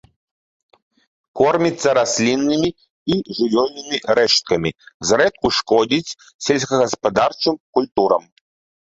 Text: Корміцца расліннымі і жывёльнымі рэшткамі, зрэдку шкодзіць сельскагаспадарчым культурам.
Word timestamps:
Корміцца 1.41 1.89
расліннымі 1.97 2.69
і 3.15 3.35
жывёльнымі 3.39 3.97
рэшткамі, 4.21 4.71
зрэдку 5.11 5.47
шкодзіць 5.59 6.15
сельскагаспадарчым 6.47 7.55
культурам. 7.81 8.23